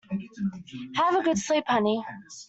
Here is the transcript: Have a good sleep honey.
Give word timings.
Have 0.95 1.15
a 1.17 1.21
good 1.21 1.37
sleep 1.37 1.63
honey. 1.67 2.03